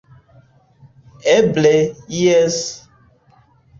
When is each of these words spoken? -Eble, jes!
-Eble, 1.35 1.73
jes! 2.21 2.59